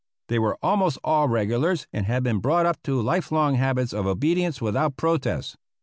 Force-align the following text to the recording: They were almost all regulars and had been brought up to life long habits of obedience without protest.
They 0.29 0.39
were 0.39 0.57
almost 0.63 0.97
all 1.03 1.27
regulars 1.27 1.85
and 1.93 2.07
had 2.07 2.23
been 2.23 2.39
brought 2.39 2.65
up 2.65 2.81
to 2.85 2.99
life 2.99 3.31
long 3.31 3.53
habits 3.53 3.93
of 3.93 4.07
obedience 4.07 4.59
without 4.59 4.97
protest. 4.97 5.57